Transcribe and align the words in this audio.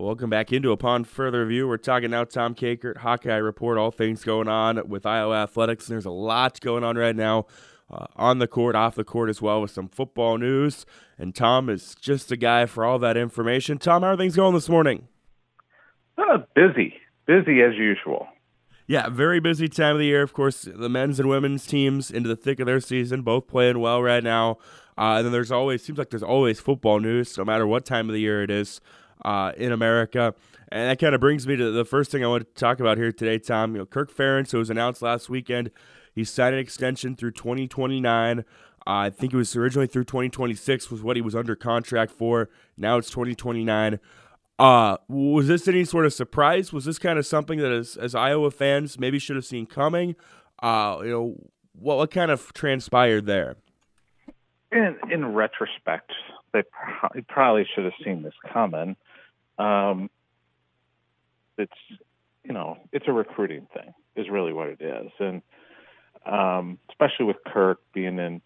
Welcome 0.00 0.30
back 0.30 0.50
into 0.50 0.72
Upon 0.72 1.04
Further 1.04 1.42
Review. 1.42 1.68
We're 1.68 1.76
talking 1.76 2.12
now 2.12 2.24
Tom 2.24 2.54
Kakert, 2.54 2.96
Hawkeye 2.96 3.36
Report, 3.36 3.76
all 3.76 3.90
things 3.90 4.24
going 4.24 4.48
on 4.48 4.88
with 4.88 5.04
Iowa 5.04 5.42
Athletics. 5.42 5.86
And 5.86 5.94
there's 5.94 6.06
a 6.06 6.10
lot 6.10 6.58
going 6.62 6.82
on 6.82 6.96
right 6.96 7.14
now 7.14 7.44
uh, 7.90 8.06
on 8.16 8.38
the 8.38 8.46
court, 8.46 8.74
off 8.74 8.94
the 8.94 9.04
court 9.04 9.28
as 9.28 9.42
well, 9.42 9.60
with 9.60 9.72
some 9.72 9.88
football 9.88 10.38
news. 10.38 10.86
And 11.18 11.34
Tom 11.34 11.68
is 11.68 11.94
just 12.00 12.30
the 12.30 12.38
guy 12.38 12.64
for 12.64 12.82
all 12.82 12.98
that 12.98 13.18
information. 13.18 13.76
Tom, 13.76 14.00
how 14.00 14.12
are 14.12 14.16
things 14.16 14.36
going 14.36 14.54
this 14.54 14.70
morning? 14.70 15.06
Uh, 16.16 16.38
busy, 16.54 16.94
busy 17.26 17.60
as 17.60 17.74
usual. 17.76 18.26
Yeah, 18.86 19.10
very 19.10 19.38
busy 19.38 19.68
time 19.68 19.96
of 19.96 19.98
the 19.98 20.06
year. 20.06 20.22
Of 20.22 20.32
course, 20.32 20.62
the 20.62 20.88
men's 20.88 21.20
and 21.20 21.28
women's 21.28 21.66
teams 21.66 22.10
into 22.10 22.30
the 22.30 22.36
thick 22.36 22.58
of 22.58 22.64
their 22.64 22.80
season, 22.80 23.20
both 23.20 23.48
playing 23.48 23.80
well 23.80 24.02
right 24.02 24.24
now. 24.24 24.56
Uh, 24.96 25.16
and 25.16 25.26
then 25.26 25.32
there's 25.32 25.52
always 25.52 25.84
seems 25.84 25.98
like 25.98 26.08
there's 26.08 26.22
always 26.22 26.58
football 26.58 27.00
news, 27.00 27.36
no 27.36 27.44
matter 27.44 27.66
what 27.66 27.84
time 27.84 28.08
of 28.08 28.14
the 28.14 28.20
year 28.20 28.42
it 28.42 28.50
is 28.50 28.80
uh, 29.24 29.52
in 29.56 29.72
America. 29.72 30.34
And 30.72 30.88
that 30.88 31.00
kind 31.00 31.14
of 31.14 31.20
brings 31.20 31.46
me 31.46 31.56
to 31.56 31.70
the 31.72 31.84
first 31.84 32.10
thing 32.10 32.24
I 32.24 32.28
want 32.28 32.46
to 32.46 32.60
talk 32.60 32.78
about 32.80 32.96
here 32.96 33.12
today, 33.12 33.38
Tom. 33.38 33.72
You 33.72 33.78
know, 33.80 33.86
Kirk 33.86 34.14
Ferentz, 34.14 34.52
who 34.52 34.58
was 34.58 34.70
announced 34.70 35.02
last 35.02 35.28
weekend, 35.28 35.70
he 36.14 36.24
signed 36.24 36.54
an 36.54 36.60
extension 36.60 37.16
through 37.16 37.32
2029. 37.32 38.40
Uh, 38.40 38.42
I 38.86 39.10
think 39.10 39.32
it 39.32 39.36
was 39.36 39.54
originally 39.56 39.86
through 39.86 40.04
2026 40.04 40.90
was 40.90 41.02
what 41.02 41.16
he 41.16 41.22
was 41.22 41.34
under 41.34 41.56
contract 41.56 42.12
for. 42.12 42.48
Now 42.76 42.98
it's 42.98 43.10
2029. 43.10 43.98
Uh, 44.58 44.96
was 45.08 45.48
this 45.48 45.66
any 45.66 45.84
sort 45.84 46.06
of 46.06 46.12
surprise? 46.12 46.72
Was 46.72 46.84
this 46.84 46.98
kind 46.98 47.18
of 47.18 47.26
something 47.26 47.58
that, 47.58 47.72
as, 47.72 47.96
as 47.96 48.14
Iowa 48.14 48.50
fans, 48.50 48.98
maybe 48.98 49.18
should 49.18 49.36
have 49.36 49.44
seen 49.44 49.66
coming? 49.66 50.16
Uh, 50.62 50.98
you 51.02 51.10
know, 51.10 51.36
what 51.72 51.96
what 51.96 52.10
kind 52.10 52.30
of 52.30 52.52
transpired 52.52 53.26
there? 53.26 53.56
In 54.70 54.96
in 55.10 55.34
retrospect, 55.34 56.12
they 56.52 56.62
probably 57.28 57.66
should 57.74 57.84
have 57.84 57.94
seen 58.04 58.22
this 58.22 58.34
coming. 58.52 58.96
Um, 59.60 60.10
it's 61.58 61.72
you 62.44 62.52
know 62.52 62.78
it's 62.92 63.06
a 63.06 63.12
recruiting 63.12 63.66
thing 63.74 63.92
is 64.16 64.28
really 64.30 64.52
what 64.52 64.68
it 64.68 64.80
is, 64.80 65.10
and 65.18 65.42
um, 66.26 66.78
especially 66.90 67.26
with 67.26 67.36
Kirk 67.46 67.80
being 67.92 68.18
in 68.18 68.40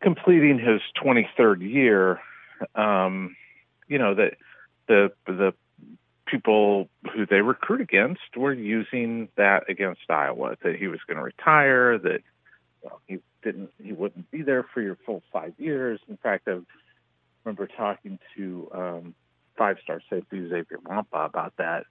completing 0.00 0.58
his 0.58 0.80
23rd 1.02 1.60
year, 1.60 2.20
um, 2.74 3.36
you 3.88 3.98
know 3.98 4.14
that 4.14 4.34
the 4.88 5.12
the 5.26 5.52
people 6.26 6.88
who 7.14 7.26
they 7.26 7.42
recruit 7.42 7.82
against 7.82 8.36
were 8.36 8.54
using 8.54 9.28
that 9.36 9.68
against 9.68 10.00
Iowa 10.08 10.56
that 10.62 10.76
he 10.76 10.88
was 10.88 11.00
going 11.06 11.18
to 11.18 11.22
retire, 11.22 11.98
that 11.98 12.20
well, 12.80 13.00
he 13.06 13.18
didn't 13.42 13.70
he 13.82 13.92
wouldn't 13.92 14.30
be 14.30 14.40
there 14.40 14.64
for 14.72 14.80
your 14.80 14.96
full 15.04 15.22
five 15.30 15.52
years. 15.58 16.00
In 16.08 16.16
fact, 16.16 16.48
I 16.48 16.60
remember 17.44 17.68
talking 17.76 18.18
to 18.36 18.70
um, 18.72 19.14
five 19.56 19.76
star 19.82 20.00
safety 20.10 20.48
Xavier 20.48 20.78
Nwankpa 20.84 21.26
about 21.26 21.54
that 21.58 21.84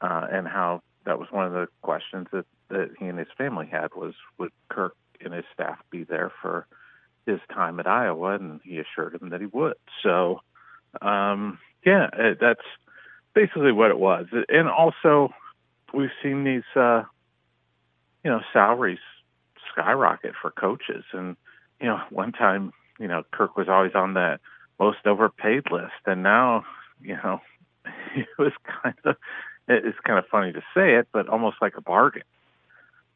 uh, 0.00 0.26
and 0.30 0.46
how 0.46 0.82
that 1.04 1.18
was 1.18 1.28
one 1.30 1.46
of 1.46 1.52
the 1.52 1.68
questions 1.82 2.26
that, 2.32 2.46
that 2.68 2.90
he 2.98 3.06
and 3.06 3.18
his 3.18 3.28
family 3.36 3.66
had 3.66 3.94
was 3.94 4.14
would 4.38 4.52
Kirk 4.68 4.94
and 5.22 5.34
his 5.34 5.44
staff 5.52 5.78
be 5.90 6.04
there 6.04 6.32
for 6.40 6.66
his 7.26 7.40
time 7.52 7.78
at 7.80 7.86
Iowa, 7.86 8.34
and 8.34 8.60
he 8.64 8.78
assured 8.78 9.14
him 9.14 9.30
that 9.30 9.40
he 9.40 9.46
would. 9.46 9.74
So, 10.02 10.40
um, 11.02 11.58
yeah, 11.84 12.08
it, 12.12 12.38
that's 12.40 12.64
basically 13.34 13.72
what 13.72 13.90
it 13.90 13.98
was. 13.98 14.26
And 14.48 14.68
also, 14.68 15.32
we've 15.92 16.10
seen 16.22 16.44
these, 16.44 16.62
uh, 16.74 17.02
you 18.24 18.30
know, 18.30 18.40
salaries 18.52 18.98
skyrocket 19.72 20.34
for 20.40 20.50
coaches. 20.50 21.04
And 21.12 21.36
you 21.80 21.88
know, 21.88 22.00
one 22.10 22.32
time, 22.32 22.72
you 22.98 23.08
know, 23.08 23.22
Kirk 23.30 23.56
was 23.56 23.68
always 23.68 23.94
on 23.94 24.14
that 24.14 24.40
most 24.80 25.06
overpaid 25.06 25.70
list, 25.70 25.92
and 26.06 26.22
now, 26.22 26.64
you 27.02 27.14
know, 27.14 27.40
it 28.16 28.26
was 28.38 28.52
kind 28.82 28.96
of 29.04 29.16
it's 29.68 29.98
kind 30.04 30.18
of 30.18 30.26
funny 30.26 30.52
to 30.52 30.62
say 30.74 30.94
it, 30.96 31.06
but 31.12 31.28
almost 31.28 31.58
like 31.60 31.76
a 31.76 31.80
bargain, 31.80 32.24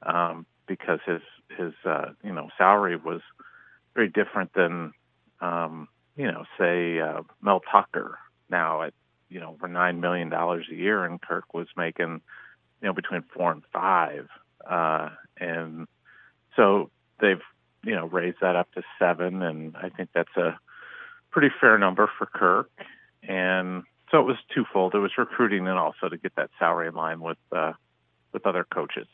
um, 0.02 0.46
because 0.68 1.00
his 1.04 1.22
his 1.56 1.72
uh, 1.84 2.10
you 2.22 2.32
know 2.32 2.50
salary 2.56 2.96
was 2.96 3.22
very 3.94 4.08
different 4.08 4.52
than 4.52 4.92
um, 5.40 5.88
you 6.16 6.30
know 6.30 6.44
say 6.58 7.00
uh, 7.00 7.22
Mel 7.42 7.60
Tucker 7.72 8.18
now 8.50 8.82
at 8.82 8.92
you 9.30 9.40
know 9.40 9.50
over 9.52 9.66
nine 9.66 10.00
million 10.00 10.28
dollars 10.28 10.66
a 10.70 10.74
year, 10.74 11.04
and 11.04 11.20
Kirk 11.20 11.54
was 11.54 11.66
making 11.76 12.20
you 12.82 12.88
know 12.88 12.92
between 12.92 13.24
four 13.34 13.50
and 13.50 13.62
five, 13.72 14.28
uh, 14.68 15.08
and 15.38 15.88
so 16.56 16.90
they've 17.20 17.42
you 17.82 17.96
know 17.96 18.06
raised 18.06 18.38
that 18.42 18.54
up 18.54 18.70
to 18.72 18.82
seven, 18.98 19.42
and 19.42 19.76
I 19.76 19.88
think 19.88 20.10
that's 20.14 20.36
a 20.36 20.58
pretty 21.34 21.52
fair 21.60 21.76
number 21.76 22.08
for 22.16 22.26
Kirk, 22.26 22.70
and 23.24 23.82
so 24.10 24.20
it 24.20 24.24
was 24.24 24.36
twofold. 24.54 24.94
It 24.94 25.00
was 25.00 25.10
recruiting 25.18 25.66
and 25.66 25.76
also 25.76 26.08
to 26.08 26.16
get 26.16 26.36
that 26.36 26.50
salary 26.60 26.86
in 26.86 26.94
line 26.94 27.20
with 27.20 27.38
uh, 27.50 27.72
with 28.32 28.46
other 28.46 28.64
coaches. 28.72 29.08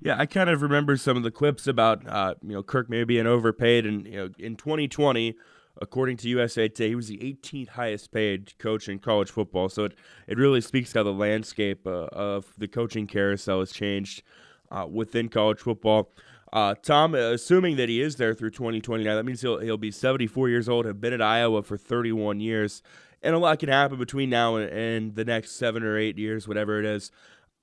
Yeah, 0.00 0.16
I 0.18 0.26
kind 0.26 0.48
of 0.48 0.62
remember 0.62 0.96
some 0.96 1.16
of 1.16 1.24
the 1.24 1.32
clips 1.32 1.66
about 1.66 2.06
uh, 2.08 2.34
you 2.42 2.54
know 2.54 2.62
Kirk 2.62 2.88
maybe 2.88 3.16
being 3.16 3.26
overpaid, 3.26 3.84
and 3.84 4.06
you 4.06 4.16
know 4.16 4.28
in 4.38 4.54
2020, 4.54 5.34
according 5.80 6.16
to 6.18 6.28
USA 6.28 6.68
Today, 6.68 6.90
he 6.90 6.94
was 6.94 7.08
the 7.08 7.18
18th 7.18 7.70
highest 7.70 8.12
paid 8.12 8.56
coach 8.58 8.88
in 8.88 9.00
college 9.00 9.30
football. 9.30 9.68
So 9.68 9.84
it 9.84 9.94
it 10.28 10.38
really 10.38 10.60
speaks 10.60 10.92
to 10.92 11.00
how 11.00 11.02
the 11.02 11.12
landscape 11.12 11.84
uh, 11.86 12.06
of 12.12 12.54
the 12.56 12.68
coaching 12.68 13.08
carousel 13.08 13.58
has 13.58 13.72
changed 13.72 14.22
uh, 14.70 14.86
within 14.88 15.28
college 15.28 15.58
football. 15.58 16.12
Uh, 16.52 16.74
Tom, 16.82 17.14
assuming 17.14 17.76
that 17.76 17.88
he 17.88 18.02
is 18.02 18.16
there 18.16 18.34
through 18.34 18.50
2029, 18.50 19.16
that 19.16 19.24
means 19.24 19.40
he'll 19.40 19.58
he'll 19.58 19.78
be 19.78 19.90
74 19.90 20.50
years 20.50 20.68
old, 20.68 20.84
have 20.84 21.00
been 21.00 21.14
at 21.14 21.22
Iowa 21.22 21.62
for 21.62 21.78
31 21.78 22.40
years 22.40 22.82
and 23.22 23.34
a 23.34 23.38
lot 23.38 23.58
can 23.58 23.68
happen 23.68 23.98
between 23.98 24.30
now 24.30 24.56
and, 24.56 24.70
and 24.70 25.14
the 25.14 25.24
next 25.24 25.52
seven 25.52 25.82
or 25.82 25.96
eight 25.96 26.18
years, 26.18 26.48
whatever 26.48 26.78
it 26.78 26.84
is. 26.84 27.10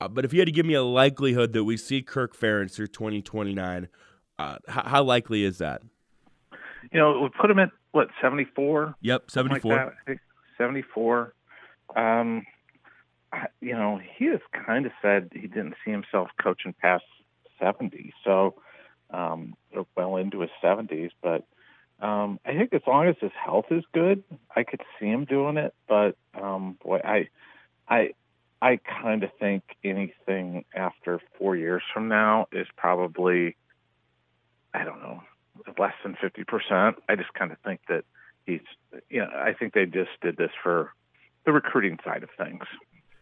Uh, 0.00 0.08
but 0.08 0.24
if 0.24 0.32
you 0.32 0.40
had 0.40 0.46
to 0.46 0.52
give 0.52 0.64
me 0.64 0.74
a 0.74 0.82
likelihood 0.82 1.52
that 1.52 1.64
we 1.64 1.76
see 1.76 2.00
Kirk 2.02 2.36
Ferentz 2.36 2.74
through 2.74 2.88
2029, 2.88 3.88
uh, 4.38 4.56
how, 4.68 4.82
how 4.84 5.02
likely 5.02 5.44
is 5.44 5.58
that? 5.58 5.82
You 6.92 6.98
know, 6.98 7.20
we 7.20 7.28
put 7.28 7.50
him 7.50 7.58
at 7.58 7.70
what 7.92 8.08
74. 8.22 8.94
Yep, 9.02 9.30
74. 9.30 9.94
Like 10.08 10.20
74. 10.56 11.34
Um, 11.94 12.46
you 13.60 13.74
know, 13.74 14.00
he 14.16 14.26
has 14.26 14.40
kind 14.66 14.86
of 14.86 14.92
said 15.02 15.30
he 15.32 15.46
didn't 15.46 15.74
see 15.84 15.90
himself 15.90 16.28
coaching 16.42 16.74
past 16.80 17.04
70, 17.60 18.14
so 18.24 18.54
um, 19.12 19.54
well 19.96 20.16
into 20.16 20.40
his 20.40 20.50
70s. 20.62 21.10
But 21.22 21.44
um, 22.04 22.40
I 22.44 22.52
think 22.54 22.72
as 22.72 22.82
long 22.86 23.08
as 23.08 23.16
his 23.20 23.32
health 23.32 23.66
is 23.70 23.84
good, 23.92 24.22
I 24.54 24.62
could 24.62 24.80
see 24.98 25.06
him 25.06 25.24
doing 25.24 25.56
it. 25.56 25.74
But 25.88 26.16
um, 26.40 26.78
boy, 26.82 27.00
I, 27.04 27.28
I, 27.88 28.10
I 28.62 28.78
kind 29.02 29.22
of 29.22 29.30
think 29.38 29.62
anything 29.84 30.64
after 30.74 31.20
four 31.38 31.56
years 31.56 31.82
from 31.92 32.08
now 32.08 32.46
is 32.52 32.66
probably, 32.76 33.56
I 34.74 34.84
don't 34.84 35.02
know, 35.02 35.22
less 35.78 35.94
than 36.02 36.16
fifty 36.20 36.44
percent. 36.44 36.96
I 37.08 37.16
just 37.16 37.32
kind 37.34 37.52
of 37.52 37.58
think 37.64 37.80
that 37.88 38.04
he's, 38.46 38.60
you 39.08 39.20
know, 39.20 39.28
I 39.34 39.52
think 39.52 39.74
they 39.74 39.86
just 39.86 40.10
did 40.22 40.36
this 40.36 40.50
for 40.62 40.92
the 41.44 41.52
recruiting 41.52 41.98
side 42.04 42.22
of 42.22 42.28
things. 42.36 42.62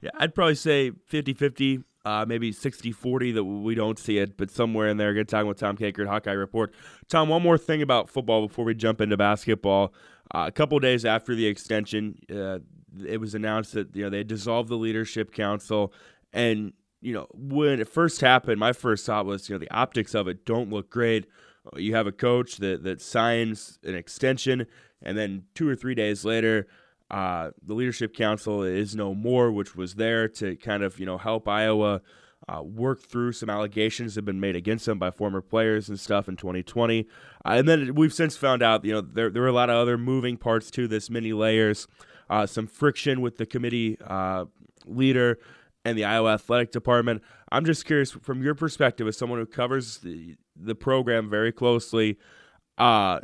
Yeah, 0.00 0.10
I'd 0.18 0.34
probably 0.34 0.54
say 0.54 0.92
50-50 1.10 1.82
uh, 2.08 2.24
maybe 2.26 2.52
60 2.52 2.90
40 2.90 3.32
that 3.32 3.44
we 3.44 3.74
don't 3.74 3.98
see 3.98 4.16
it, 4.16 4.38
but 4.38 4.50
somewhere 4.50 4.88
in 4.88 4.96
there. 4.96 5.12
Good 5.12 5.28
time 5.28 5.46
with 5.46 5.58
Tom 5.58 5.76
Kakert, 5.76 6.06
Hawkeye 6.06 6.32
Report. 6.32 6.72
Tom, 7.06 7.28
one 7.28 7.42
more 7.42 7.58
thing 7.58 7.82
about 7.82 8.08
football 8.08 8.46
before 8.46 8.64
we 8.64 8.74
jump 8.74 9.02
into 9.02 9.18
basketball. 9.18 9.92
Uh, 10.34 10.44
a 10.48 10.50
couple 10.50 10.78
days 10.78 11.04
after 11.04 11.34
the 11.34 11.46
extension, 11.46 12.18
uh, 12.34 12.60
it 13.06 13.20
was 13.20 13.34
announced 13.34 13.74
that 13.74 13.94
you 13.94 14.04
know 14.04 14.08
they 14.08 14.24
dissolved 14.24 14.70
the 14.70 14.76
leadership 14.76 15.32
council, 15.32 15.92
and 16.32 16.72
you 17.02 17.12
know 17.12 17.26
when 17.34 17.78
it 17.78 17.88
first 17.88 18.22
happened, 18.22 18.58
my 18.58 18.72
first 18.72 19.04
thought 19.04 19.26
was 19.26 19.46
you 19.50 19.54
know 19.54 19.58
the 19.58 19.70
optics 19.70 20.14
of 20.14 20.28
it 20.28 20.46
don't 20.46 20.70
look 20.70 20.88
great. 20.88 21.26
You 21.76 21.94
have 21.94 22.06
a 22.06 22.12
coach 22.12 22.56
that 22.56 22.84
that 22.84 23.02
signs 23.02 23.78
an 23.84 23.94
extension, 23.94 24.66
and 25.02 25.18
then 25.18 25.42
two 25.54 25.68
or 25.68 25.76
three 25.76 25.94
days 25.94 26.24
later 26.24 26.68
uh, 27.10 27.50
the 27.64 27.74
leadership 27.74 28.14
council 28.14 28.62
is 28.62 28.94
no 28.94 29.14
more, 29.14 29.50
which 29.50 29.74
was 29.74 29.94
there 29.94 30.28
to 30.28 30.56
kind 30.56 30.82
of 30.82 30.98
you 30.98 31.06
know 31.06 31.18
help 31.18 31.48
Iowa 31.48 32.02
uh, 32.48 32.62
work 32.62 33.02
through 33.02 33.32
some 33.32 33.50
allegations 33.50 34.14
that 34.14 34.20
have 34.20 34.26
been 34.26 34.40
made 34.40 34.56
against 34.56 34.86
them 34.86 34.98
by 34.98 35.10
former 35.10 35.40
players 35.40 35.88
and 35.88 35.98
stuff 35.98 36.28
in 36.28 36.36
2020. 36.36 37.06
Uh, 37.44 37.48
and 37.48 37.68
then 37.68 37.94
we've 37.94 38.12
since 38.12 38.36
found 38.36 38.62
out 38.62 38.84
you 38.84 38.92
know 38.92 39.00
there 39.00 39.30
there 39.30 39.42
were 39.42 39.48
a 39.48 39.52
lot 39.52 39.70
of 39.70 39.76
other 39.76 39.96
moving 39.98 40.36
parts 40.36 40.70
to 40.72 40.86
this, 40.86 41.08
many 41.08 41.32
layers, 41.32 41.86
uh, 42.28 42.46
some 42.46 42.66
friction 42.66 43.20
with 43.20 43.38
the 43.38 43.46
committee 43.46 43.96
uh, 44.06 44.44
leader 44.86 45.38
and 45.84 45.96
the 45.96 46.04
Iowa 46.04 46.34
athletic 46.34 46.72
department. 46.72 47.22
I'm 47.50 47.64
just 47.64 47.86
curious 47.86 48.12
from 48.12 48.42
your 48.42 48.54
perspective 48.54 49.08
as 49.08 49.16
someone 49.16 49.38
who 49.38 49.46
covers 49.46 49.98
the 49.98 50.36
the 50.54 50.74
program 50.74 51.30
very 51.30 51.52
closely. 51.52 52.18
Uh, 52.76 53.20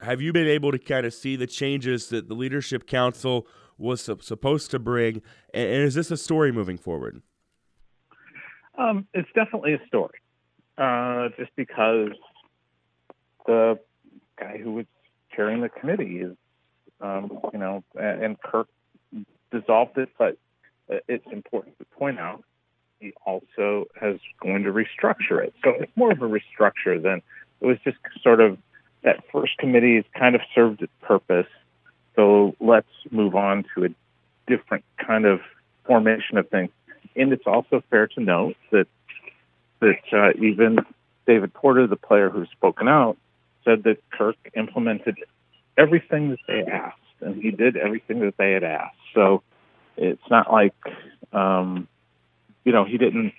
have 0.00 0.20
you 0.20 0.32
been 0.32 0.46
able 0.46 0.72
to 0.72 0.78
kind 0.78 1.06
of 1.06 1.14
see 1.14 1.36
the 1.36 1.46
changes 1.46 2.08
that 2.08 2.28
the 2.28 2.34
leadership 2.34 2.86
council 2.86 3.46
was 3.76 4.00
supposed 4.20 4.70
to 4.72 4.78
bring, 4.78 5.22
and, 5.54 5.68
is 5.70 5.94
this 5.94 6.10
a 6.10 6.16
story 6.16 6.50
moving 6.52 6.76
forward? 6.76 7.22
Um, 8.76 9.06
it's 9.14 9.28
definitely 9.34 9.74
a 9.74 9.86
story, 9.86 10.18
uh, 10.76 11.28
just 11.36 11.50
because 11.56 12.10
the 13.46 13.78
guy 14.38 14.58
who 14.58 14.72
was 14.72 14.86
chairing 15.34 15.60
the 15.60 15.68
committee 15.68 16.20
is, 16.20 16.36
um, 17.00 17.38
you 17.52 17.58
know, 17.58 17.84
and 17.94 18.40
Kirk 18.40 18.68
dissolved 19.50 19.98
it, 19.98 20.10
but 20.18 20.36
it's 21.08 21.26
important 21.32 21.78
to 21.78 21.84
point 21.84 22.18
out 22.18 22.44
he 23.00 23.12
also 23.24 23.86
has 24.00 24.16
going 24.40 24.64
to 24.64 24.70
restructure 24.70 25.42
it. 25.42 25.54
So 25.62 25.70
it's 25.78 25.92
more 25.96 26.10
of 26.10 26.20
a 26.20 26.28
restructure 26.28 27.00
than 27.00 27.22
it 27.60 27.66
was 27.66 27.78
just 27.84 27.96
sort 28.22 28.40
of 28.40 28.58
that 29.02 29.24
first 29.32 29.56
committee 29.58 29.96
has 29.96 30.04
kind 30.14 30.34
of 30.34 30.40
served 30.54 30.82
its 30.82 30.92
purpose. 31.02 31.46
So 32.16 32.54
let's 32.60 32.88
move 33.10 33.34
on 33.34 33.64
to 33.74 33.84
a 33.84 33.88
different 34.46 34.84
kind 35.04 35.24
of 35.24 35.40
formation 35.84 36.36
of 36.38 36.48
things. 36.48 36.70
And 37.16 37.32
it's 37.32 37.46
also 37.46 37.82
fair 37.90 38.06
to 38.08 38.20
note 38.20 38.56
that 38.70 38.86
that 39.80 40.00
uh, 40.12 40.30
even 40.42 40.78
David 41.26 41.54
Porter, 41.54 41.86
the 41.86 41.96
player 41.96 42.30
who's 42.30 42.48
spoken 42.50 42.88
out, 42.88 43.16
said 43.64 43.84
that 43.84 43.98
Kirk 44.10 44.36
implemented 44.56 45.18
everything 45.76 46.30
that 46.30 46.40
they 46.48 46.64
asked, 46.64 46.98
and 47.20 47.40
he 47.40 47.50
did 47.52 47.76
everything 47.76 48.20
that 48.20 48.36
they 48.36 48.52
had 48.52 48.64
asked. 48.64 48.96
So 49.14 49.42
it's 49.96 50.30
not 50.30 50.52
like 50.52 50.74
um, 51.32 51.86
you 52.64 52.72
know 52.72 52.84
he 52.84 52.98
didn't 52.98 53.34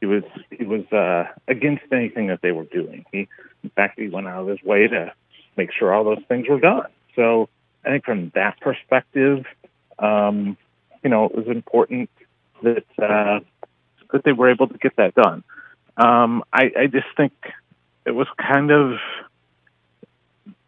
he 0.00 0.06
was 0.06 0.22
he 0.50 0.64
was 0.64 0.84
uh, 0.92 1.24
against 1.48 1.84
anything 1.92 2.28
that 2.28 2.40
they 2.42 2.52
were 2.52 2.64
doing. 2.64 3.04
He 3.12 3.28
in 3.62 3.70
fact 3.70 3.98
he 3.98 4.08
went 4.08 4.28
out 4.28 4.42
of 4.42 4.48
his 4.48 4.62
way 4.62 4.86
to 4.86 5.12
make 5.56 5.70
sure 5.72 5.92
all 5.92 6.04
those 6.04 6.22
things 6.28 6.48
were 6.48 6.60
done. 6.60 6.86
So 7.16 7.48
I 7.84 7.90
think 7.90 8.04
from 8.04 8.30
that 8.34 8.60
perspective, 8.60 9.44
um, 9.98 10.56
you 11.02 11.10
know, 11.10 11.24
it 11.26 11.34
was 11.34 11.48
important 11.48 12.10
that 12.62 12.84
uh, 13.02 13.40
that 14.12 14.24
they 14.24 14.32
were 14.32 14.50
able 14.50 14.68
to 14.68 14.78
get 14.78 14.96
that 14.96 15.14
done. 15.14 15.42
Um, 15.96 16.44
I, 16.52 16.70
I 16.78 16.86
just 16.86 17.06
think 17.16 17.32
it 18.06 18.12
was 18.12 18.28
kind 18.38 18.70
of 18.70 18.98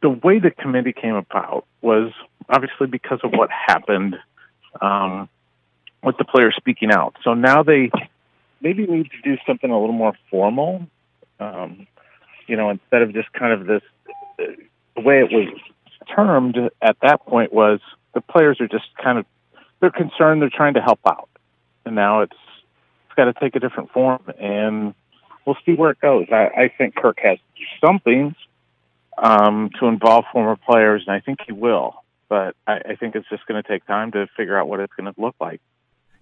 the 0.03 0.11
way 0.11 0.41
the 0.41 0.51
committee 0.51 0.93
came 0.93 1.15
about 1.15 1.67
was 1.81 2.13
obviously 2.49 2.87
because 2.87 3.21
of 3.23 3.31
what 3.33 3.49
happened 3.51 4.17
um, 4.81 5.29
with 6.03 6.17
the 6.19 6.25
players 6.25 6.55
speaking 6.57 6.91
out. 6.91 7.15
So 7.23 7.35
now 7.35 7.63
they 7.63 7.91
maybe 8.61 8.85
we 8.85 8.99
need 8.99 9.11
to 9.11 9.23
do 9.23 9.37
something 9.47 9.71
a 9.71 9.79
little 9.79 9.95
more 9.95 10.15
formal. 10.31 10.87
Um, 11.39 11.87
you 12.47 12.57
know, 12.57 12.71
instead 12.71 13.03
of 13.03 13.13
just 13.15 13.33
kind 13.33 13.53
of 13.53 13.67
this, 13.67 13.83
the 14.39 15.03
way 15.03 15.21
it 15.21 15.31
was 15.33 15.49
termed 16.15 16.57
at 16.83 16.97
that 17.03 17.25
point 17.27 17.53
was 17.53 17.81
the 18.15 18.21
players 18.21 18.61
are 18.61 18.69
just 18.69 18.87
kind 19.03 19.19
of 19.19 19.27
they're 19.81 19.91
concerned, 19.91 20.43
they're 20.43 20.51
trying 20.51 20.75
to 20.75 20.83
help 20.83 21.01
out, 21.07 21.29
and 21.85 21.95
now 21.95 22.21
it's 22.21 22.37
it's 23.07 23.15
got 23.17 23.25
to 23.25 23.33
take 23.33 23.57
a 23.57 23.61
different 23.61 23.91
form, 23.93 24.23
and 24.39 24.95
we'll 25.47 25.57
see 25.65 25.73
where 25.73 25.91
it 25.91 26.01
goes. 26.01 26.27
I, 26.31 26.49
I 26.65 26.73
think 26.77 26.95
Kirk 26.95 27.19
has 27.23 27.39
something 27.85 28.35
um, 29.17 29.71
to 29.81 29.87
involve 29.87 30.25
former 30.33 30.57
players, 30.57 31.05
and 31.07 31.15
I 31.15 31.21
think 31.21 31.41
he 31.47 31.53
will. 31.53 31.95
But 32.29 32.55
I, 32.67 32.81
I 32.91 32.97
think 32.97 33.17
it's 33.17 33.29
just 33.29 33.47
going 33.47 33.61
to 33.63 33.69
take 33.69 33.87
time 33.87 34.13
to 34.13 34.27
figure 34.37 34.57
out 34.57 34.69
what 34.69 34.81
it's 34.81 34.93
going 34.95 35.13
to 35.13 35.21
look 35.21 35.35
like. 35.41 35.61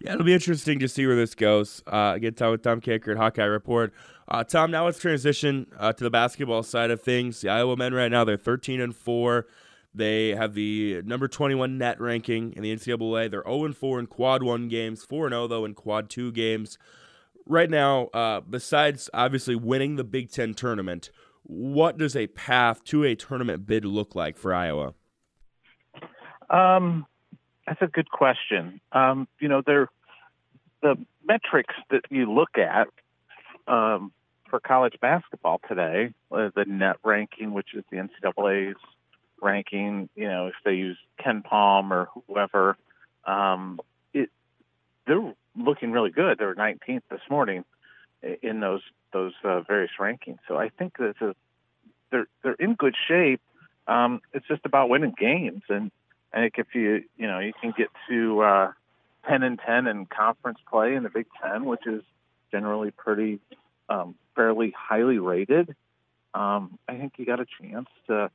Yeah, 0.00 0.14
it'll 0.14 0.24
be 0.24 0.34
interesting 0.34 0.78
to 0.78 0.88
see 0.88 1.06
where 1.06 1.16
this 1.16 1.34
goes. 1.34 1.82
Uh, 1.86 2.12
again, 2.14 2.34
time 2.34 2.52
with 2.52 2.62
Tom 2.62 2.80
Kakert 2.80 3.12
at 3.12 3.16
Hawkeye 3.16 3.44
Report. 3.44 3.92
Uh, 4.28 4.44
Tom, 4.44 4.70
now 4.70 4.84
let's 4.84 4.98
transition 4.98 5.66
uh, 5.76 5.92
to 5.92 6.04
the 6.04 6.10
basketball 6.10 6.62
side 6.62 6.90
of 6.90 7.02
things. 7.02 7.40
The 7.40 7.48
Iowa 7.48 7.76
men 7.76 7.94
right 7.94 8.10
now 8.10 8.24
they're 8.24 8.36
13 8.36 8.80
and 8.80 8.94
four. 8.94 9.46
They 9.94 10.34
have 10.36 10.54
the 10.54 11.02
number 11.04 11.26
21 11.26 11.78
net 11.78 12.00
ranking 12.00 12.52
in 12.52 12.62
the 12.62 12.74
NCAA. 12.74 13.30
They're 13.30 13.42
0 13.42 13.64
and 13.64 13.76
4 13.76 13.98
in 13.98 14.06
quad 14.06 14.42
one 14.42 14.68
games, 14.68 15.04
4 15.04 15.26
and 15.26 15.32
0 15.32 15.48
though 15.48 15.64
in 15.64 15.74
quad 15.74 16.10
two 16.10 16.30
games. 16.30 16.78
Right 17.46 17.70
now, 17.70 18.06
uh, 18.08 18.40
besides 18.40 19.10
obviously 19.12 19.56
winning 19.56 19.96
the 19.96 20.04
Big 20.04 20.30
Ten 20.30 20.54
tournament, 20.54 21.10
what 21.42 21.96
does 21.96 22.14
a 22.14 22.26
path 22.28 22.84
to 22.84 23.04
a 23.04 23.16
tournament 23.16 23.66
bid 23.66 23.84
look 23.84 24.14
like 24.14 24.36
for 24.36 24.54
Iowa? 24.54 24.92
Um, 26.50 27.06
that's 27.68 27.82
a 27.82 27.86
good 27.86 28.10
question. 28.10 28.80
Um, 28.92 29.28
you 29.40 29.48
know, 29.48 29.62
there 29.64 29.88
the 30.82 30.96
metrics 31.26 31.74
that 31.90 32.02
you 32.10 32.32
look 32.32 32.56
at 32.56 32.88
um, 33.66 34.12
for 34.48 34.60
college 34.60 34.94
basketball 35.00 35.60
today, 35.68 36.14
uh, 36.32 36.50
the 36.54 36.64
net 36.64 36.96
ranking, 37.04 37.52
which 37.52 37.74
is 37.74 37.84
the 37.90 37.98
NCAA's 37.98 38.80
ranking. 39.42 40.08
You 40.14 40.28
know, 40.28 40.46
if 40.46 40.54
they 40.64 40.74
use 40.74 40.96
KenPom 41.20 41.90
or 41.90 42.08
whoever, 42.26 42.76
um, 43.26 43.80
it 44.14 44.30
they're 45.06 45.34
looking 45.54 45.92
really 45.92 46.10
good. 46.10 46.38
They 46.38 46.46
were 46.46 46.54
19th 46.54 47.02
this 47.10 47.20
morning 47.28 47.64
in 48.42 48.60
those 48.60 48.82
those 49.12 49.32
uh, 49.44 49.60
various 49.60 49.92
rankings. 50.00 50.38
So 50.46 50.56
I 50.56 50.70
think 50.70 50.96
that 50.98 51.34
they're 52.10 52.28
they're 52.42 52.52
in 52.54 52.74
good 52.74 52.94
shape. 53.08 53.42
Um, 53.86 54.20
it's 54.32 54.46
just 54.46 54.64
about 54.64 54.88
winning 54.88 55.14
games, 55.18 55.62
and 55.68 55.90
I 56.32 56.40
think 56.40 56.54
if 56.58 56.74
you 56.74 57.04
you 57.16 57.26
know 57.26 57.38
you 57.38 57.52
can 57.60 57.72
get 57.76 57.88
to 58.08 58.40
uh, 58.40 58.72
ten 59.28 59.42
and 59.42 59.58
ten 59.58 59.86
in 59.86 60.06
conference 60.06 60.58
play 60.70 60.94
in 60.94 61.02
the 61.02 61.10
Big 61.10 61.26
Ten, 61.42 61.64
which 61.64 61.86
is 61.86 62.02
generally 62.50 62.90
pretty 62.90 63.40
um, 63.88 64.14
fairly 64.34 64.74
highly 64.76 65.18
rated, 65.18 65.74
um, 66.34 66.78
I 66.88 66.96
think 66.96 67.14
you 67.16 67.26
got 67.26 67.40
a 67.40 67.46
chance 67.60 67.88
to 68.08 68.30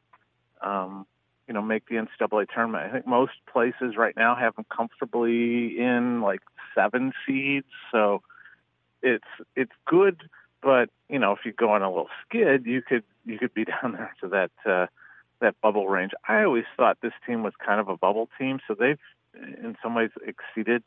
um, 0.61 1.05
you 1.47 1.53
know 1.53 1.61
make 1.61 1.87
the 1.87 1.95
NCAA 1.95 2.47
tournament. 2.53 2.85
I 2.85 2.91
think 2.91 3.07
most 3.07 3.33
places 3.51 3.95
right 3.97 4.15
now 4.15 4.35
have 4.35 4.55
them 4.55 4.65
comfortably 4.75 5.79
in 5.79 6.21
like 6.21 6.41
seven 6.75 7.13
seeds, 7.25 7.67
so 7.91 8.21
it's 9.01 9.23
it's 9.55 9.71
good. 9.85 10.21
But 10.61 10.89
you 11.09 11.19
know, 11.19 11.33
if 11.33 11.39
you 11.45 11.51
go 11.51 11.71
on 11.71 11.83
a 11.83 11.89
little 11.89 12.09
skid, 12.27 12.65
you 12.65 12.81
could 12.81 13.03
you 13.25 13.37
could 13.37 13.53
be 13.53 13.65
down 13.81 13.93
there 13.93 14.15
to 14.21 14.29
that. 14.29 14.51
Uh, 14.65 14.87
that 15.43 15.55
bubble 15.61 15.87
range. 15.87 16.11
I 16.27 16.43
always 16.43 16.63
thought 16.75 16.97
this 17.01 17.13
team 17.27 17.43
was 17.43 17.53
kind 17.63 17.79
of 17.79 17.87
a 17.87 17.97
bubble 17.97 18.29
team, 18.39 18.59
so 18.67 18.75
they've 18.77 18.97
in 19.35 19.75
some 19.83 19.93
ways 19.93 20.09
exceeded 20.25 20.83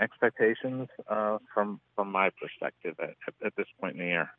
expectations 0.00 0.88
uh, 1.08 1.38
from 1.52 1.80
from 1.94 2.10
my 2.10 2.30
perspective 2.40 2.94
at, 3.02 3.14
at, 3.44 3.54
this 3.56 3.66
point 3.80 3.94
in 3.94 4.00
the 4.00 4.06
year. 4.06 4.30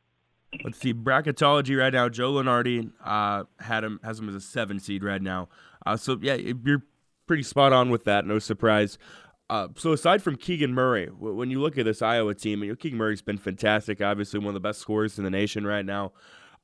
Let's 0.63 0.79
see 0.79 0.93
bracketology 0.93 1.77
right 1.77 1.93
now. 1.93 2.09
Joe 2.09 2.33
Lunardi 2.33 2.91
uh, 3.03 3.43
had 3.59 3.83
him 3.83 3.99
has 4.03 4.19
him 4.19 4.29
as 4.29 4.35
a 4.35 4.41
seven 4.41 4.79
seed 4.79 5.03
right 5.03 5.21
now. 5.21 5.49
Uh, 5.85 5.97
so 5.97 6.17
yeah, 6.21 6.35
you're 6.35 6.83
pretty 7.27 7.43
spot 7.43 7.73
on 7.73 7.89
with 7.89 8.05
that. 8.05 8.25
No 8.25 8.39
surprise. 8.39 8.97
Uh, 9.49 9.69
so 9.77 9.93
aside 9.93 10.21
from 10.21 10.35
Keegan 10.35 10.73
Murray, 10.73 11.07
when 11.07 11.49
you 11.49 11.61
look 11.61 11.77
at 11.77 11.85
this 11.85 12.01
Iowa 12.01 12.35
team, 12.35 12.63
you 12.63 12.71
know, 12.71 12.75
Keegan 12.75 12.97
Murray's 12.97 13.21
been 13.21 13.37
fantastic. 13.37 14.01
Obviously, 14.01 14.39
one 14.39 14.49
of 14.49 14.53
the 14.55 14.59
best 14.59 14.79
scorers 14.79 15.17
in 15.17 15.23
the 15.23 15.29
nation 15.29 15.65
right 15.65 15.85
now. 15.85 16.11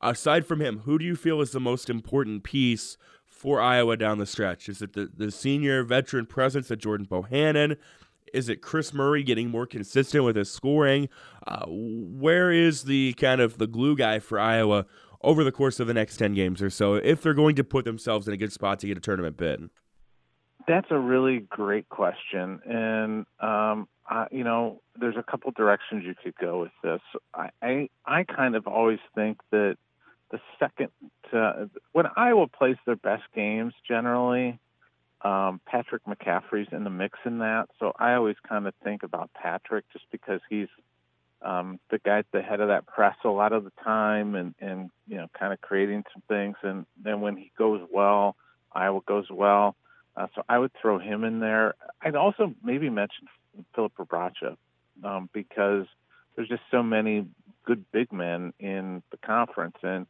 Aside 0.04 0.46
from 0.46 0.60
him, 0.60 0.80
who 0.80 1.00
do 1.00 1.06
you 1.06 1.16
feel 1.16 1.40
is 1.40 1.52
the 1.52 1.62
most 1.62 1.90
important 1.90 2.44
piece 2.44 2.98
for 3.26 3.62
Iowa 3.62 3.96
down 3.96 4.18
the 4.18 4.26
stretch? 4.26 4.68
Is 4.68 4.82
it 4.82 4.94
the, 4.94 5.10
the 5.16 5.32
senior 5.32 5.82
veteran 5.84 6.26
presence 6.26 6.70
of 6.70 6.80
Jordan 6.80 7.06
Bohannon? 7.06 7.78
Is 8.34 8.50
it 8.50 8.62
Kris 8.62 8.94
Murray 8.94 9.24
getting 9.24 9.50
more 9.50 9.66
consistent 9.66 10.26
with 10.26 10.36
his 10.36 10.52
scoring? 10.52 11.08
Uh, 11.48 11.66
where 11.68 12.52
is 12.52 12.84
the 12.84 13.14
kind 13.14 13.40
of 13.40 13.60
the 13.60 13.68
glue 13.68 13.96
guy 13.96 14.20
for 14.20 14.38
Iowa 14.38 14.86
over 15.22 15.44
the 15.44 15.54
course 15.54 15.80
of 15.80 15.88
the 15.88 15.94
next 15.94 16.18
10 16.18 16.34
games 16.34 16.62
or 16.62 16.70
so 16.70 16.96
if 16.96 17.22
they're 17.22 17.34
going 17.34 17.56
to 17.56 17.64
put 17.64 17.86
themselves 17.86 18.28
in 18.28 18.34
a 18.34 18.38
good 18.38 18.52
spot 18.52 18.80
to 18.80 18.88
get 18.88 18.98
a 18.98 19.02
tournament 19.02 19.38
bid? 19.38 19.70
That's 20.68 20.88
a 20.90 21.00
really 21.00 21.40
great 21.50 21.88
question. 21.88 22.60
And, 22.66 23.26
um, 23.40 23.88
you 24.32 24.44
know, 24.44 24.82
there's 25.00 25.16
a 25.18 25.24
couple 25.24 25.52
directions 25.52 26.04
you 26.06 26.16
could 26.22 26.36
go 26.36 26.60
with 26.60 26.72
this. 26.84 27.02
I, 27.34 27.50
I, 27.62 27.90
I 28.06 28.24
kind 28.24 28.56
of 28.56 28.68
always 28.68 29.00
think 29.16 29.38
that 29.52 29.78
the 30.34 30.40
second 30.60 30.90
to, 31.30 31.70
when 31.92 32.08
Iowa 32.18 32.48
plays 32.48 32.76
their 32.88 32.96
best 32.96 33.22
games 33.36 33.72
generally, 33.88 34.60
um, 35.22 35.62
Patrick 35.68 36.02
McCaffery's 36.06 36.68
in 36.72 36.84
the 36.84 36.90
mix 36.90 37.20
in 37.24 37.38
that. 37.38 37.70
So 37.80 37.94
I 37.98 38.16
always 38.16 38.36
kind 38.50 38.68
of 38.68 38.74
think 38.84 39.04
about 39.04 39.30
Patrick 39.36 39.86
just 39.94 40.06
because 40.12 40.42
he's 40.50 40.68
um, 41.44 41.80
the 41.92 42.00
guy 42.00 42.18
at 42.20 42.26
the 42.34 42.42
head 42.42 42.62
of 42.62 42.70
that 42.70 42.88
press 42.88 43.16
a 43.24 43.30
lot 43.30 43.54
of 43.54 43.64
the 43.64 43.72
time 43.84 44.34
and, 44.34 44.56
and 44.60 44.90
you 45.08 45.18
know, 45.18 45.28
kind 45.38 45.54
of 45.54 45.62
creating 45.62 46.04
some 46.12 46.24
things. 46.28 46.56
And 46.64 46.88
then 47.02 47.22
when 47.22 47.38
he 47.38 47.52
goes 47.56 47.82
well, 47.92 48.36
Iowa 48.72 49.02
goes 49.06 49.28
well. 49.30 49.76
Uh, 50.18 50.28
so 50.34 50.42
I 50.50 50.58
would 50.58 50.72
throw 50.82 50.98
him 50.98 51.24
in 51.24 51.42
there. 51.42 51.76
I'd 52.02 52.16
also 52.16 52.56
maybe 52.64 52.90
mention 52.90 53.28
Filip 53.76 53.94
Rebraca 54.00 54.58
um, 55.04 55.30
because 55.32 55.86
there's 56.36 56.50
just 56.50 56.64
so 56.72 56.82
many 56.82 57.28
good 57.66 57.86
big 57.92 58.12
men 58.12 58.54
in 58.60 59.04
the 59.12 59.18
conference. 59.18 59.78
And 59.84 60.08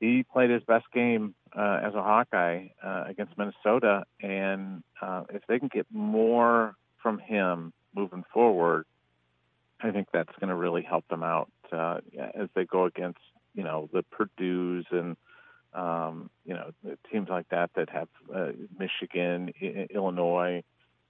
he 0.00 0.24
played 0.24 0.50
his 0.50 0.62
best 0.62 0.86
game 0.92 1.34
uh, 1.56 1.80
as 1.82 1.94
a 1.94 2.02
Hawkeye 2.02 2.68
uh, 2.82 3.04
against 3.06 3.36
Minnesota, 3.38 4.04
and 4.20 4.82
uh, 5.00 5.24
if 5.30 5.42
they 5.48 5.58
can 5.58 5.68
get 5.68 5.86
more 5.90 6.74
from 7.02 7.18
him 7.18 7.72
moving 7.94 8.24
forward, 8.32 8.84
I 9.80 9.90
think 9.90 10.08
that's 10.12 10.32
going 10.40 10.48
to 10.48 10.54
really 10.54 10.82
help 10.82 11.06
them 11.08 11.22
out 11.22 11.50
uh, 11.72 11.98
as 12.34 12.48
they 12.54 12.64
go 12.64 12.84
against 12.84 13.20
you 13.54 13.62
know 13.62 13.88
the 13.92 14.02
Purdue's 14.02 14.86
and 14.90 15.16
um, 15.72 16.30
you 16.44 16.54
know 16.54 16.70
teams 17.10 17.28
like 17.28 17.48
that 17.50 17.70
that 17.76 17.88
have 17.90 18.08
uh, 18.34 18.52
Michigan, 18.78 19.52
I- 19.60 19.86
Illinois, 19.90 20.62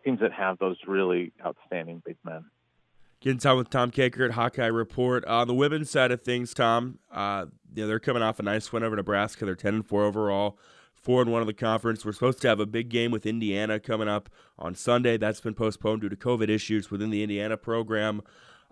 teams 0.04 0.20
that 0.20 0.32
have 0.32 0.58
those 0.58 0.76
really 0.86 1.32
outstanding 1.44 2.02
big 2.04 2.16
men. 2.24 2.44
Getting 3.20 3.38
time 3.38 3.56
with 3.56 3.70
Tom 3.70 3.90
Kakert 3.90 4.26
at 4.26 4.30
Hawkeye 4.32 4.66
Report. 4.66 5.24
On 5.24 5.48
the 5.48 5.54
women's 5.54 5.90
side 5.90 6.12
of 6.12 6.22
things, 6.22 6.52
Tom, 6.52 6.98
uh, 7.10 7.46
you 7.74 7.82
know, 7.82 7.88
they're 7.88 7.98
coming 7.98 8.22
off 8.22 8.38
a 8.38 8.42
nice 8.42 8.72
win 8.72 8.82
over 8.82 8.94
Nebraska. 8.94 9.44
They're 9.44 9.54
10 9.54 9.74
and 9.74 9.86
4 9.86 10.04
overall, 10.04 10.58
four 10.94 11.22
and 11.22 11.32
one 11.32 11.40
of 11.40 11.46
the 11.46 11.54
conference. 11.54 12.04
We're 12.04 12.12
supposed 12.12 12.42
to 12.42 12.48
have 12.48 12.60
a 12.60 12.66
big 12.66 12.88
game 12.88 13.10
with 13.10 13.26
Indiana 13.26 13.80
coming 13.80 14.08
up 14.08 14.28
on 14.58 14.74
Sunday. 14.74 15.16
That's 15.16 15.40
been 15.40 15.54
postponed 15.54 16.02
due 16.02 16.08
to 16.08 16.16
COVID 16.16 16.48
issues 16.48 16.90
within 16.90 17.10
the 17.10 17.22
Indiana 17.22 17.56
program. 17.56 18.22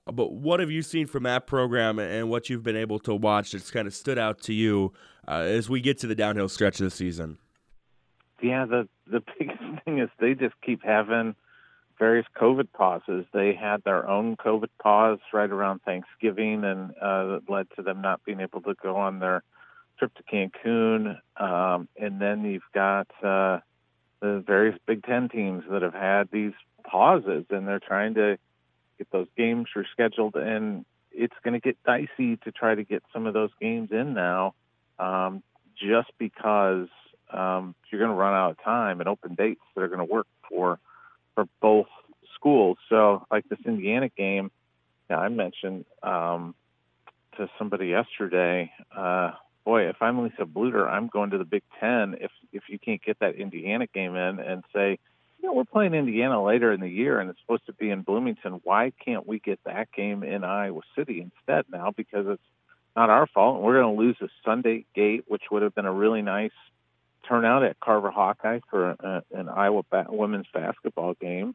But 0.06 0.32
what 0.32 0.60
have 0.60 0.70
you 0.70 0.82
seen 0.82 1.06
from 1.06 1.22
that 1.22 1.46
program 1.46 1.98
and 1.98 2.28
what 2.28 2.50
you've 2.50 2.62
been 2.62 2.76
able 2.76 2.98
to 3.00 3.14
watch 3.14 3.52
that's 3.52 3.70
kind 3.70 3.86
of 3.86 3.94
stood 3.94 4.18
out 4.18 4.40
to 4.42 4.52
you 4.52 4.92
uh, 5.26 5.36
as 5.46 5.70
we 5.70 5.80
get 5.80 5.98
to 6.00 6.06
the 6.06 6.14
downhill 6.14 6.48
stretch 6.48 6.78
of 6.80 6.84
the 6.84 6.90
season? 6.90 7.38
Yeah, 8.42 8.66
the 8.66 8.88
the 9.06 9.22
biggest 9.38 9.62
thing 9.84 9.98
is 9.98 10.10
they 10.20 10.34
just 10.34 10.54
keep 10.60 10.82
having 10.84 11.34
various 11.98 12.26
COVID 12.36 12.68
pauses. 12.72 13.24
They 13.32 13.54
had 13.54 13.82
their 13.84 14.08
own 14.08 14.36
COVID 14.36 14.68
pause 14.82 15.20
right 15.32 15.50
around 15.50 15.80
Thanksgiving, 15.82 16.64
and 16.64 16.90
uh, 17.00 17.26
that 17.26 17.42
led 17.48 17.66
to 17.76 17.82
them 17.82 18.00
not 18.00 18.24
being 18.24 18.40
able 18.40 18.60
to 18.62 18.74
go 18.82 18.96
on 18.96 19.20
their 19.20 19.42
trip 19.98 20.12
to 20.14 20.22
Cancun. 20.22 21.18
Um, 21.36 21.88
and 21.98 22.20
then 22.20 22.44
you've 22.44 22.62
got 22.72 23.08
uh, 23.22 23.60
the 24.20 24.42
various 24.46 24.78
Big 24.86 25.04
Ten 25.04 25.28
teams 25.28 25.64
that 25.70 25.82
have 25.82 25.94
had 25.94 26.30
these 26.30 26.52
pauses, 26.84 27.44
and 27.50 27.66
they're 27.66 27.80
trying 27.80 28.14
to 28.14 28.38
get 28.98 29.10
those 29.10 29.28
games 29.36 29.66
rescheduled, 29.76 30.36
and 30.36 30.84
it's 31.12 31.34
going 31.42 31.54
to 31.54 31.60
get 31.60 31.82
dicey 31.84 32.36
to 32.38 32.52
try 32.52 32.74
to 32.74 32.84
get 32.84 33.02
some 33.12 33.26
of 33.26 33.34
those 33.34 33.50
games 33.60 33.90
in 33.92 34.14
now, 34.14 34.54
um, 34.98 35.42
just 35.76 36.10
because 36.18 36.88
um, 37.32 37.74
you're 37.90 38.00
going 38.00 38.10
to 38.10 38.16
run 38.16 38.34
out 38.34 38.52
of 38.52 38.62
time 38.62 39.00
and 39.00 39.08
open 39.08 39.34
dates 39.34 39.60
that 39.74 39.82
are 39.82 39.88
going 39.88 40.06
to 40.06 40.12
work 40.12 40.26
for 40.48 40.78
for 41.34 41.46
both 41.60 41.86
schools. 42.34 42.78
So, 42.88 43.26
like 43.30 43.48
this 43.48 43.58
Indiana 43.66 44.08
game, 44.08 44.50
yeah, 45.10 45.18
I 45.18 45.28
mentioned 45.28 45.84
um, 46.02 46.54
to 47.36 47.48
somebody 47.58 47.88
yesterday. 47.88 48.72
Uh, 48.94 49.32
boy, 49.64 49.88
if 49.88 49.96
I'm 50.00 50.22
Lisa 50.22 50.44
Bluder, 50.44 50.88
I'm 50.88 51.08
going 51.08 51.30
to 51.30 51.38
the 51.38 51.44
Big 51.44 51.62
Ten. 51.80 52.16
If 52.20 52.30
if 52.52 52.64
you 52.68 52.78
can't 52.78 53.02
get 53.02 53.18
that 53.20 53.34
Indiana 53.36 53.86
game 53.86 54.16
in 54.16 54.40
and 54.40 54.64
say, 54.74 54.98
you 55.40 55.48
know, 55.48 55.54
we're 55.54 55.64
playing 55.64 55.94
Indiana 55.94 56.42
later 56.42 56.72
in 56.72 56.80
the 56.80 56.88
year 56.88 57.20
and 57.20 57.28
it's 57.28 57.40
supposed 57.40 57.66
to 57.66 57.72
be 57.74 57.90
in 57.90 58.02
Bloomington. 58.02 58.60
Why 58.64 58.92
can't 59.04 59.26
we 59.26 59.38
get 59.38 59.60
that 59.64 59.92
game 59.92 60.22
in 60.22 60.44
Iowa 60.44 60.80
City 60.96 61.20
instead 61.20 61.66
now? 61.70 61.92
Because 61.94 62.26
it's 62.28 62.42
not 62.96 63.10
our 63.10 63.26
fault. 63.26 63.56
And 63.56 63.64
we're 63.64 63.80
going 63.82 63.94
to 63.94 64.02
lose 64.02 64.16
a 64.22 64.28
Sunday 64.44 64.86
gate, 64.94 65.24
which 65.28 65.42
would 65.50 65.62
have 65.62 65.74
been 65.74 65.84
a 65.84 65.92
really 65.92 66.22
nice 66.22 66.52
turnout 67.28 67.62
at 67.64 67.80
Carver 67.80 68.10
Hawkeye 68.10 68.60
for 68.70 68.90
a, 68.90 69.22
an 69.32 69.48
Iowa 69.48 69.82
ba- 69.90 70.06
women's 70.08 70.46
basketball 70.52 71.14
game. 71.14 71.54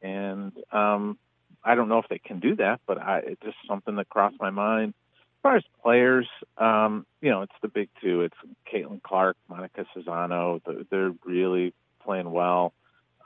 And 0.00 0.52
um, 0.72 1.18
I 1.62 1.74
don't 1.74 1.88
know 1.88 1.98
if 1.98 2.08
they 2.08 2.18
can 2.18 2.40
do 2.40 2.56
that, 2.56 2.80
but 2.86 2.98
I, 2.98 3.18
it's 3.18 3.42
just 3.42 3.56
something 3.68 3.96
that 3.96 4.08
crossed 4.08 4.40
my 4.40 4.50
mind. 4.50 4.94
As 4.94 5.42
far 5.42 5.56
as 5.56 5.64
players, 5.82 6.28
um, 6.58 7.06
you 7.20 7.30
know, 7.30 7.42
it's 7.42 7.52
the 7.62 7.68
big 7.68 7.88
two. 8.00 8.22
It's 8.22 8.36
Caitlin 8.72 9.02
Clark, 9.02 9.36
Monika 9.50 9.86
Czinano. 9.94 10.60
They're 10.90 11.12
really 11.24 11.74
playing 12.04 12.30
well 12.30 12.72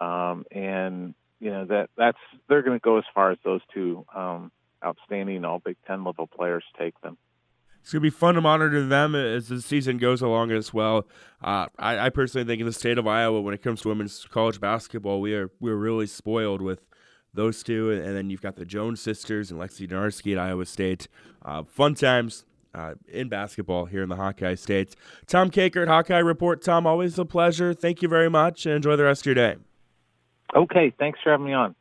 um, 0.01 0.45
and 0.51 1.15
you 1.41 1.51
know 1.51 1.65
that 1.67 1.91
that's 1.97 2.19
they're 2.49 2.63
going 2.63 2.79
to 2.79 2.83
go 2.83 2.99
as 2.99 3.05
far 3.15 3.31
as 3.31 3.39
those 3.45 3.61
two 3.73 4.05
um, 4.15 4.51
outstanding 4.85 5.45
all 5.45 5.59
Big 5.59 5.77
Ten 5.87 6.05
level 6.05 6.27
players 6.27 6.65
take 6.79 6.99
them. 7.01 7.17
It's 7.87 7.93
to 7.93 8.01
be 8.01 8.11
fun 8.11 8.35
to 8.35 8.41
monitor 8.41 8.85
them 8.85 9.15
as 9.15 9.47
the 9.47 9.63
season 9.63 9.99
goes 9.99 10.21
along 10.21 10.51
as 10.51 10.75
well. 10.75 11.07
Uh, 11.41 11.67
I, 11.79 12.07
I, 12.07 12.11
personally 12.11 12.45
think 12.45 12.59
in 12.59 12.67
the 12.67 12.73
state 12.73 12.99
of 12.99 13.07
Iowa, 13.07 13.41
when 13.41 13.55
it 13.55 13.63
comes 13.63 13.83
to 13.83 13.89
women's 13.89 14.27
college 14.29 14.61
basketball, 14.61 15.21
we 15.21 15.35
are 15.35 15.53
we're 15.61 15.77
really 15.77 16.09
spoiled 16.09 16.61
with 16.61 16.81
those 17.33 17.63
two, 17.63 17.93
and 17.93 18.17
then 18.17 18.29
you've 18.29 18.43
got 18.43 18.57
the 18.57 18.65
Jones 18.65 19.01
sisters 19.01 19.53
and 19.53 19.61
Lexi 19.61 19.89
Donarski 19.89 20.33
at 20.33 20.39
Iowa 20.41 20.67
State. 20.67 21.07
Uh, 21.45 21.63
fun 21.63 21.95
times 21.95 22.45
uh, 22.75 22.95
in 23.07 23.29
basketball 23.29 23.85
here 23.85 24.03
in 24.03 24.09
the 24.09 24.17
Hawkeye 24.17 24.57
States. 24.57 24.97
Tom 25.29 25.49
Kakert, 25.49 25.87
Hawkeye 25.87 26.19
Report. 26.19 26.61
Tom, 26.63 26.89
always 26.89 27.17
a 27.21 27.25
pleasure. 27.25 27.73
Thank 27.73 28.03
you 28.03 28.09
very 28.09 28.29
much, 28.29 28.67
and 28.67 28.75
enjoy 28.75 28.97
the 28.97 29.05
rest 29.05 29.23
of 29.23 29.27
your 29.27 29.37
day. 29.37 29.55
Okay, 30.57 30.93
thanks 30.99 31.21
for 31.23 31.31
having 31.31 31.47
me 31.47 31.53
on. 31.53 31.77